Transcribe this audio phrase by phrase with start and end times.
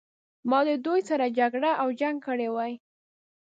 [0.49, 2.73] ما د دوی سره جګړه او جنګ کړی وای.